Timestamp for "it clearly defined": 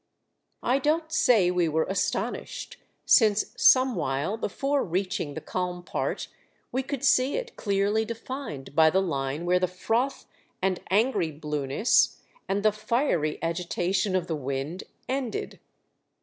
7.35-8.73